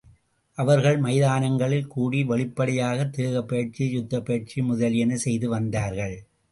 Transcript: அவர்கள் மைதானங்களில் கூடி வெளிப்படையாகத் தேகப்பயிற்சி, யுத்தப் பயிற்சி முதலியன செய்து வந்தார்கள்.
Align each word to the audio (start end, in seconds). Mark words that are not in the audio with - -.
அவர்கள் 0.57 0.97
மைதானங்களில் 0.97 1.87
கூடி 1.87 2.23
வெளிப்படையாகத் 2.23 3.13
தேகப்பயிற்சி, 3.13 3.89
யுத்தப் 3.89 4.25
பயிற்சி 4.25 4.61
முதலியன 4.61 5.15
செய்து 5.17 5.49
வந்தார்கள். 5.49 6.17